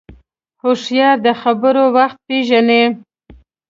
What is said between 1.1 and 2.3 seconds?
د خبرو وخت